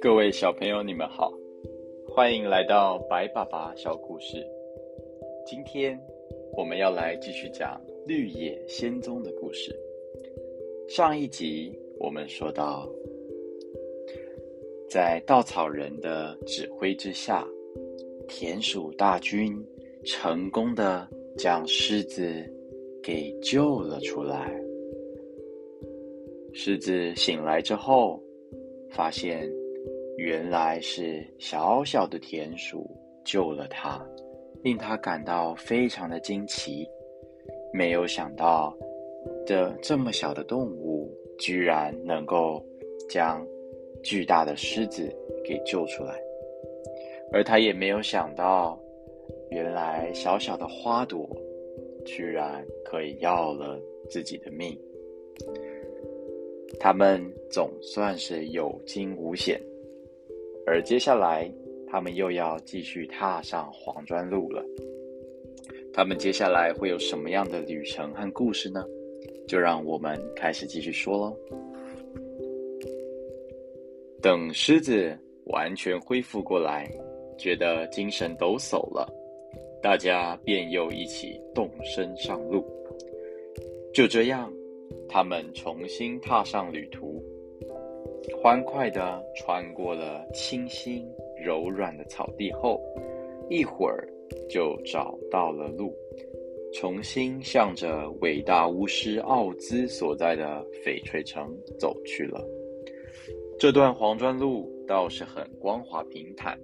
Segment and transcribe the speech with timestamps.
[0.00, 1.32] 各位小朋友，你们好，
[2.08, 4.46] 欢迎来到白爸爸小故事。
[5.44, 6.00] 今天
[6.56, 9.74] 我们要来继续讲绿野仙踪的故事。
[10.88, 12.88] 上一集我们说到，
[14.88, 17.44] 在稻草人的指挥之下，
[18.28, 19.60] 田鼠大军
[20.04, 21.08] 成功的
[21.40, 22.30] 将狮子
[23.02, 24.52] 给救了出来。
[26.52, 28.22] 狮子醒来之后，
[28.90, 29.50] 发现。
[30.18, 32.86] 原来是小小的田鼠
[33.24, 34.06] 救了他，
[34.62, 36.86] 令他感到非常的惊奇。
[37.72, 38.76] 没有想到，
[39.46, 42.62] 这这么小的动物居然能够
[43.08, 43.42] 将
[44.02, 45.10] 巨大的狮子
[45.42, 46.20] 给救出来，
[47.32, 48.78] 而他也没有想到，
[49.50, 51.28] 原来小小的花朵
[52.04, 54.78] 居然可以要了自己的命。
[56.78, 59.60] 他们总算是有惊无险。
[60.66, 61.52] 而接下来，
[61.88, 64.64] 他们又要继续踏上黄砖路了。
[65.92, 68.84] 他们接下来会有什么样的旅程和故事呢？
[69.48, 71.36] 就让我们开始继续说喽。
[74.22, 76.88] 等狮子完全恢复过来，
[77.36, 79.12] 觉得精神抖擞了，
[79.82, 82.64] 大家便又一起动身上路。
[83.92, 84.52] 就这样，
[85.08, 87.22] 他们重新踏上旅途。
[88.40, 91.04] 欢快地穿过了清新
[91.44, 92.80] 柔软的草地后，
[93.48, 94.06] 一会儿
[94.48, 95.92] 就找到了路，
[96.72, 102.46] 重新向着伟大巫师奥兹所在的翡翠城走去了。
[103.58, 106.58] 这段黄砖路倒是很光滑平坦，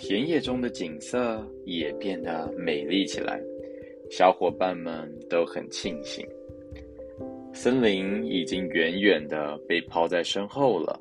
[0.00, 3.38] 田野中的景色也变得美丽起来，
[4.10, 6.26] 小伙伴们都很庆幸。
[7.52, 10.98] 森林已经远远的被抛在身后了，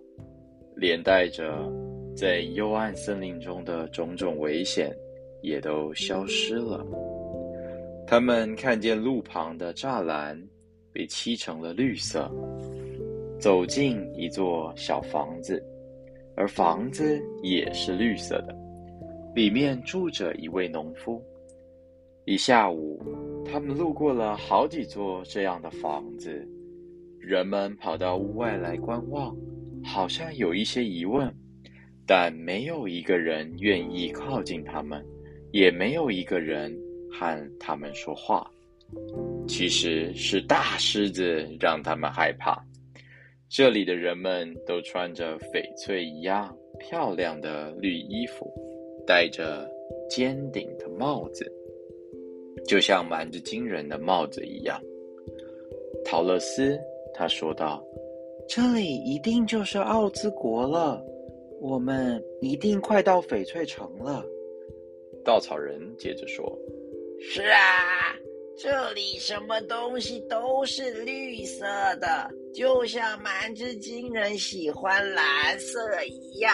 [0.75, 1.65] 连带着
[2.13, 4.93] 在幽暗森林中的种种危险
[5.41, 6.85] 也都消失了。
[8.05, 10.37] 他们看见路旁的栅栏
[10.91, 12.29] 被漆成了绿色，
[13.39, 15.63] 走进一座小房子，
[16.35, 18.53] 而房子也是绿色的，
[19.39, 21.23] 里面住着一位农夫。
[22.25, 23.01] 一下午，
[23.45, 26.45] 他们路过了好几座这样的房子，
[27.17, 29.33] 人们跑到屋外来观望，
[29.81, 31.33] 好像有一些疑问，
[32.05, 35.01] 但没有一个人愿意靠近他们，
[35.53, 36.77] 也没有一个人
[37.09, 38.45] 和他们说话。
[39.47, 42.61] 其实是大狮子让他们害怕。
[43.47, 48.53] 这里的人们都穿着翡翠一样漂亮的绿衣服，
[49.05, 49.69] 戴着
[50.09, 51.51] 尖顶的帽子。
[52.67, 54.79] 就像满着惊人的帽子一样，
[56.03, 56.77] 陶乐斯
[57.13, 57.83] 他说道
[58.47, 61.03] ：“这里一定就是奥兹国了，
[61.61, 64.25] 我们一定快到翡翠城了。”
[65.23, 66.45] 稻草人接着说
[67.19, 68.13] ：“是啊，
[68.57, 71.65] 这里什么东西都是绿色
[71.95, 76.53] 的，就像蛮之惊人喜欢蓝色一样。”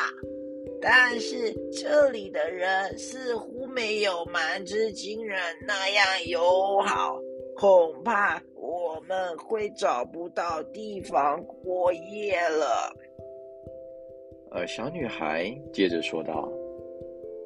[0.88, 7.20] 但是这里的人似乎没有蛮之惊人那样友好，
[7.56, 12.96] 恐怕我们会找不到地方过夜了。
[14.52, 16.48] 而小女孩接着说道：“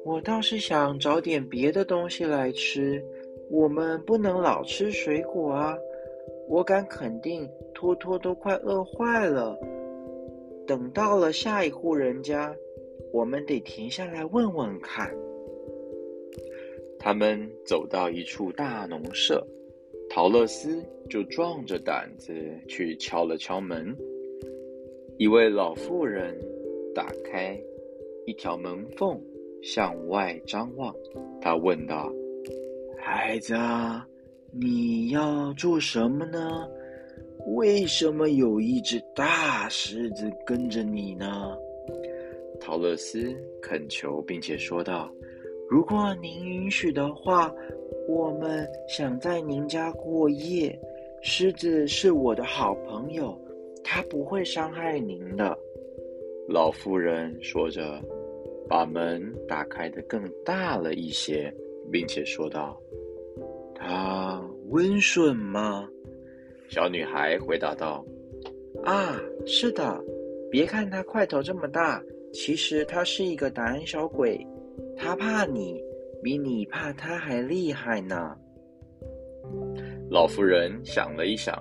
[0.04, 3.02] 我倒是想找点别的东西来吃，
[3.50, 5.74] 我们不能老吃水果啊！
[6.46, 9.58] 我敢肯定，托托都快饿坏了。
[10.66, 12.54] 等到了下一户人家。”
[13.12, 15.10] 我们得停下来问问看。
[16.98, 19.46] 他们走到一处大农舍，
[20.08, 22.32] 陶乐斯就壮着胆子
[22.68, 23.96] 去敲了敲门。
[25.16, 26.38] 一位老妇人
[26.94, 27.58] 打开
[28.26, 29.18] 一条门缝，
[29.62, 30.94] 向外张望。
[31.40, 32.12] 她问道
[33.00, 33.54] ：“孩子，
[34.52, 36.68] 你要做什么呢？
[37.54, 41.56] 为什么有一只大狮子跟着你呢？”
[42.60, 45.10] 陶乐斯恳求，并且说道
[45.68, 47.52] ：“如果您允许的话，
[48.06, 50.78] 我们想在您家过夜。
[51.22, 53.36] 狮子是我的好朋友，
[53.82, 55.58] 它不会伤害您的。”
[56.48, 58.00] 老妇人说着，
[58.68, 61.52] 把门打开的更大了一些，
[61.90, 62.80] 并且说道
[63.74, 65.88] ：“它温顺吗？”
[66.68, 68.04] 小女孩回答道
[68.84, 70.02] ：“啊，是的。
[70.50, 74.46] 别看它块头这么大。”其实他是一个胆小鬼，
[74.96, 75.82] 他怕你，
[76.22, 78.36] 比你怕他还厉害呢。
[80.10, 81.60] 老妇人想了一想，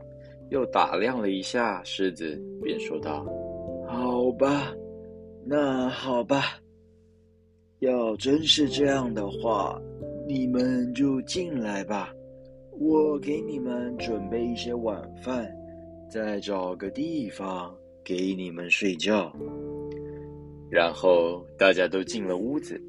[0.49, 3.25] 又打量了一下狮子，便说道
[3.87, 4.73] ：“好吧，
[5.45, 6.59] 那好吧。
[7.79, 9.81] 要真是这样的话，
[10.27, 12.13] 你们就进来吧。
[12.79, 15.49] 我给你们准备一些晚饭，
[16.09, 19.31] 再找个地方给你们睡觉。”
[20.69, 22.81] 然后大家都进了屋子。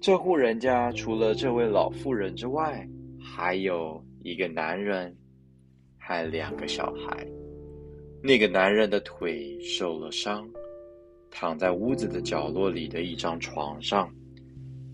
[0.00, 2.86] 这户人家除了这位老妇人之外，
[3.20, 5.16] 还有一个男人，
[5.98, 7.26] 还两个小孩。
[8.22, 10.48] 那个男人的腿受了伤，
[11.30, 14.08] 躺在屋子的角落里的一张床上。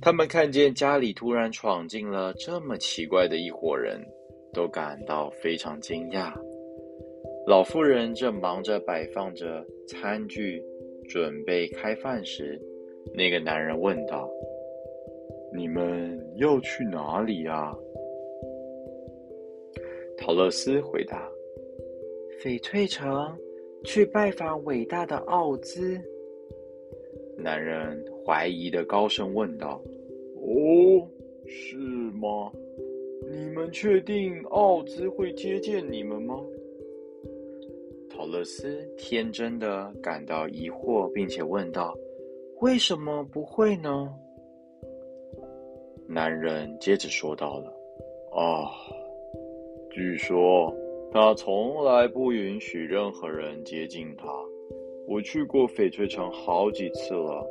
[0.01, 4.03] 他们看见家里突然闯进了这么奇怪的一伙人，
[4.53, 6.33] 都感到非常惊讶。
[7.47, 10.63] 老妇人正忙着摆放着餐具。
[11.09, 12.61] 准备开饭时，
[13.13, 14.31] 那个男人问道
[15.55, 17.77] ：“你们要去哪里呀？”
[20.17, 21.31] 陶乐斯回答
[22.41, 23.37] ：“翡翠城，
[23.85, 26.01] 去拜访伟大的奥兹。”
[27.37, 29.83] 男人怀疑的高声问道
[30.41, 31.07] ：“哦，
[31.47, 32.51] 是吗？
[33.31, 36.41] 你们确定奥兹会接见你们吗？”
[38.17, 41.93] 陶乐斯天真的感到疑惑，并且问道
[42.63, 44.15] ：“为什么不会呢？”
[46.07, 47.75] 男人接着说到了
[48.31, 48.71] ：“啊，
[49.91, 50.73] 据说
[51.11, 54.27] 他从来不允许任何人接近他。
[55.09, 57.45] 我去过翡翠城好几次了，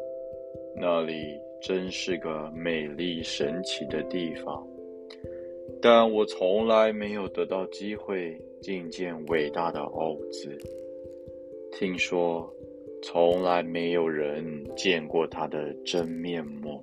[0.77, 4.66] 那里真是个美丽神奇的地方，
[5.81, 10.57] 但我从来没有得到机会。”觐见伟大的奥兹，
[11.74, 12.50] 听说
[13.01, 16.81] 从来没有人见过他的真面目。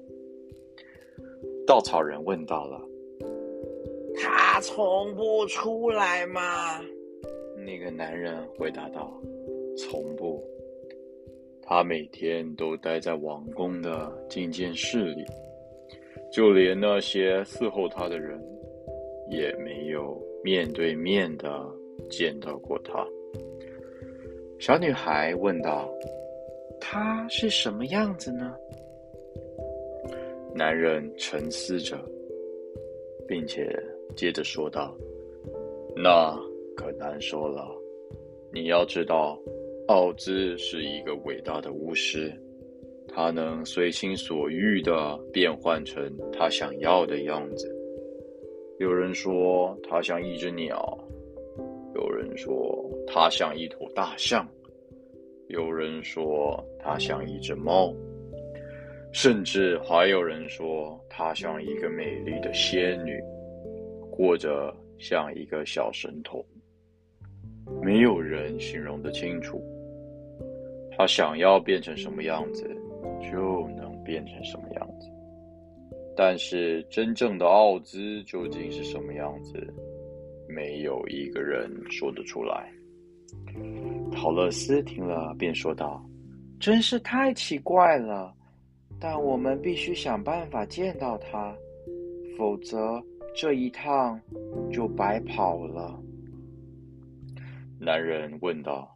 [1.66, 2.86] 稻草人问到了
[4.14, 6.82] ：“他从不出来吗？”
[7.64, 9.18] 那个男人回答道
[9.74, 10.44] ：“从不。
[11.62, 15.24] 他每天都待在王宫的觐见室里，
[16.30, 18.38] 就连那些伺候他的人，
[19.30, 21.66] 也没有。”面对面的
[22.08, 23.06] 见到过他，
[24.58, 25.90] 小女孩问道
[26.80, 28.54] ：“他是什么样子呢？”
[30.54, 31.96] 男人沉思着，
[33.28, 33.70] 并且
[34.16, 34.96] 接着说道
[35.94, 36.34] ：“那
[36.74, 37.68] 可难说了。
[38.52, 39.38] 你要知道，
[39.88, 42.32] 奥兹是一个伟大的巫师，
[43.06, 47.72] 他能随心所欲的变换成他想要的样子。”
[48.80, 50.98] 有人说它像一只鸟，
[51.94, 54.48] 有人说它像一头大象，
[55.48, 57.94] 有人说它像一只猫，
[59.12, 63.22] 甚至还有人说它像一个美丽的仙女，
[64.10, 66.42] 或者像一个小神童。
[67.82, 69.62] 没有人形容得清楚。
[70.96, 72.64] 他想要变成什么样子，
[73.30, 75.06] 就能变成什么样子。
[76.22, 79.56] 但是，真正的奥兹究竟是什么样子，
[80.46, 82.70] 没有一个人说得出来。
[84.12, 86.04] 陶乐斯听了，便说道
[86.60, 88.34] ：“真是太奇怪了，
[89.00, 91.56] 但我们必须想办法见到他，
[92.36, 93.02] 否则
[93.34, 94.20] 这一趟
[94.70, 95.98] 就白跑了。”
[97.80, 98.94] 男人问道：“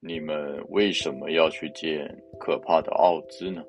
[0.00, 3.62] 你们为什么要去见可怕的奥兹呢？”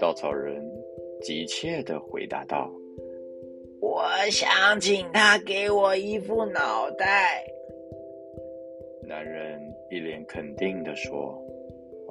[0.00, 0.71] 稻草人。
[1.22, 2.70] 急切的回答道
[3.80, 7.46] ：“我想请他给我一副脑袋。”
[9.06, 9.60] 男人
[9.90, 11.32] 一脸肯定地说：“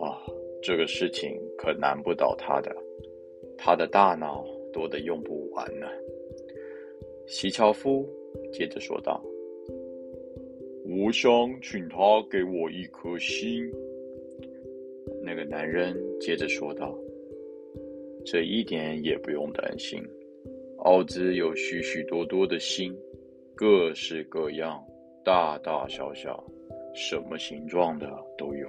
[0.01, 0.18] 啊，
[0.62, 2.74] 这个事情可难不倒他的，
[3.58, 5.88] 他的大脑多得用不完呢。”
[7.27, 8.08] 席樵夫
[8.51, 9.22] 接着说道
[10.88, 11.30] ：“我想
[11.62, 11.98] 请他
[12.30, 13.70] 给我一颗心。”
[15.24, 16.98] 那个男人接着说道。
[18.25, 20.04] 这一点也不用担心，
[20.80, 22.96] 奥兹有许许多多的心，
[23.56, 24.84] 各式各样，
[25.24, 26.44] 大大小小，
[26.94, 28.68] 什么形状的都有。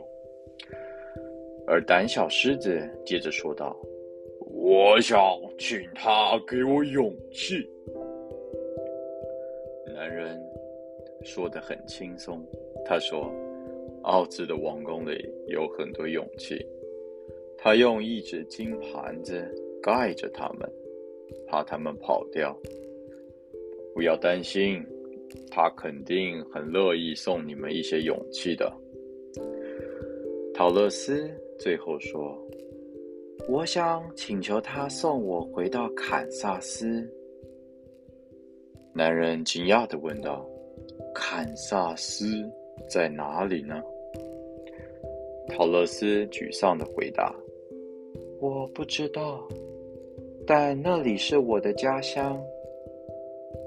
[1.66, 3.76] 而胆小狮子接着说道
[4.52, 5.18] ：“我想
[5.58, 7.66] 请他给我勇气。”
[9.94, 10.40] 男人
[11.22, 12.44] 说的很轻松，
[12.84, 13.32] 他说
[14.02, 16.66] ：“奥兹的王宫里有很多勇气。”
[17.64, 19.48] 他用一只金盘子
[19.80, 20.68] 盖着他们，
[21.46, 22.58] 怕他们跑掉。
[23.94, 24.84] 不要担心，
[25.48, 28.72] 他肯定很乐意送你们一些勇气的。
[30.52, 32.36] 陶乐斯最后说
[33.48, 37.08] ：“我想请求他送我回到堪萨斯。”
[38.92, 40.44] 男人惊讶的问道
[41.14, 42.26] ：“堪萨斯
[42.88, 43.80] 在哪里呢？”
[45.48, 47.34] 陶乐斯沮丧的回答
[48.42, 49.46] ：“我不知道，
[50.44, 52.42] 但那里是我的家乡。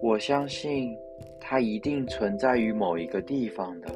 [0.01, 0.93] 我相信
[1.39, 3.87] 它一定存在于某一个地方的。”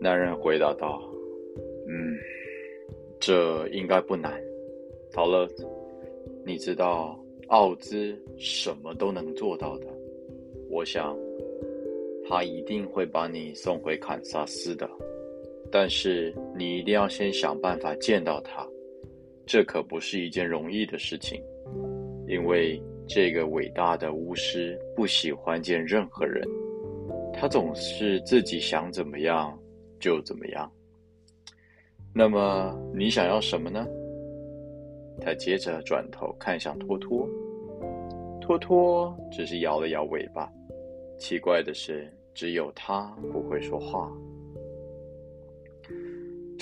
[0.00, 1.02] 男人回答道
[1.86, 2.16] ：“嗯，
[3.20, 4.42] 这应该不难。
[5.12, 5.46] 好了，
[6.42, 9.86] 你知道奥兹什么都能做到的。
[10.70, 11.14] 我想。”
[12.26, 14.88] 他一定会把你送回堪萨斯的，
[15.76, 18.64] 但是你一定要先想办法见到他，
[19.44, 21.42] 这可不是一件容易的事情，
[22.28, 26.46] 因为这个伟大的巫师不喜欢见任何人，
[27.32, 29.58] 他总是自己想怎么样
[29.98, 30.70] 就怎么样。
[32.14, 33.84] 那么你想要什么呢？
[35.20, 37.28] 他接着转头看向托托，
[38.40, 40.48] 托托只是摇了摇尾巴。
[41.18, 44.08] 奇怪的是，只有他不会说话。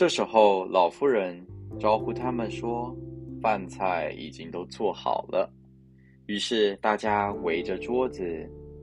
[0.03, 1.41] 这时候，老妇人
[1.79, 2.93] 招呼他们说
[3.41, 5.49] ：“饭菜已经都做好了。”
[6.27, 8.25] 于是大家围着桌子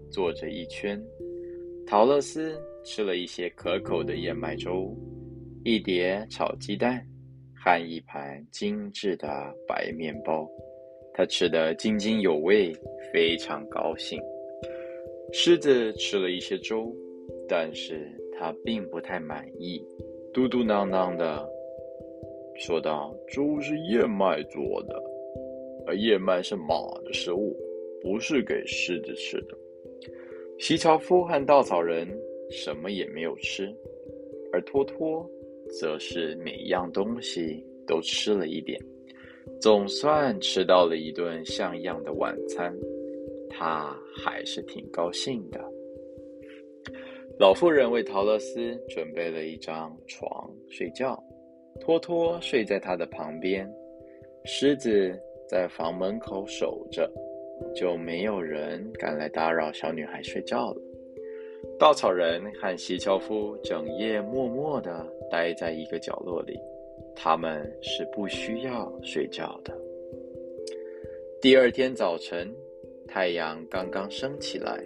[0.10, 0.98] 坐着一圈。
[1.86, 4.96] 陶乐斯吃了一些可口的燕麦粥，
[5.66, 7.06] 一碟炒鸡蛋，
[7.54, 10.50] 和一盘精致的白面包。
[11.14, 12.72] 他吃得津津有味，
[13.12, 14.18] 非常高兴。
[15.34, 16.96] 狮子吃了一些粥，
[17.46, 18.10] 但是
[18.40, 19.84] 他并不太满意，
[20.40, 21.46] 嘟嘟囔囔的
[22.56, 24.96] 说道：“粥是燕麦做的，
[25.86, 27.54] 而燕麦是马的食物，
[28.02, 29.58] 不是给狮子吃的。”
[30.58, 32.08] 西樵夫和稻草人
[32.50, 33.70] 什么也没有吃，
[34.54, 35.30] 而托托
[35.78, 38.80] 则是每一样东西都吃了一点，
[39.60, 42.74] 总算吃到了一顿像样的晚餐。
[43.50, 45.60] 他还是挺高兴的。
[47.40, 51.18] 老妇人为陶乐斯准备了一张床睡觉，
[51.80, 53.66] 托托睡在他的旁边，
[54.44, 55.18] 狮子
[55.48, 57.10] 在房门口守着，
[57.74, 60.82] 就没有人敢来打扰小女孩睡觉了。
[61.80, 66.60] 稻草人和西樵夫整夜默默地待在一个角落里，
[67.16, 69.74] 他们是不需要睡觉的。
[71.42, 72.54] 第二天早晨。
[73.12, 74.80] 太阳刚刚升起来，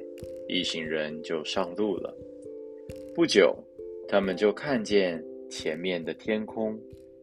[0.48, 2.16] 一行人就上路了。
[3.16, 3.56] 不久，
[4.08, 6.76] 他们就看见前面的天空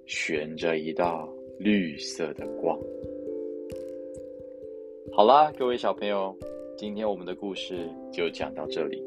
[0.07, 1.29] 悬着一道
[1.59, 2.79] 绿色的光。
[5.13, 6.33] 好啦，各位小朋友，
[6.77, 9.05] 今天我们的故事就讲到这里。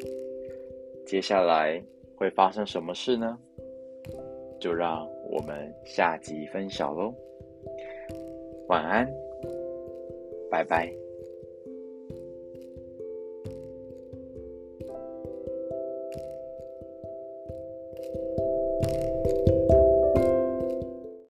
[1.05, 1.81] 接下来
[2.17, 3.39] 会发生什么事呢？
[4.59, 7.13] 就让我们下集分晓喽。
[8.67, 9.09] 晚安，
[10.51, 11.02] 拜拜。